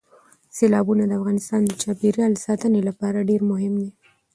سیلابونه 0.55 1.03
د 1.07 1.11
افغانستان 1.19 1.61
د 1.65 1.71
چاپیریال 1.81 2.33
ساتنې 2.45 2.81
لپاره 2.87 3.27
ډېر 3.29 3.41
مهم 3.51 3.73
دي. 3.81 3.89